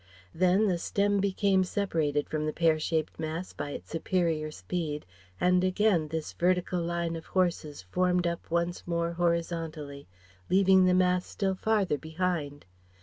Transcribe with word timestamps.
Then 0.33 0.65
the 0.65 0.79
stem 0.79 1.19
became 1.19 1.63
separated 1.63 2.27
from 2.27 2.47
the 2.47 2.53
pear 2.53 2.79
shaped 2.79 3.19
mass 3.19 3.53
by 3.53 3.69
its 3.69 3.91
superior 3.91 4.49
speed, 4.49 5.05
and 5.39 5.63
again 5.63 6.07
this 6.07 6.33
vertical 6.33 6.81
line 6.81 7.15
of 7.15 7.27
horses 7.27 7.83
formed 7.83 8.25
up 8.25 8.49
once 8.49 8.87
more 8.87 9.11
horizontally, 9.13 10.07
leaving 10.49 10.85
the 10.85 10.95
mass 10.95 11.27
still 11.27 11.53
farther 11.53 11.99
behind. 11.99 12.65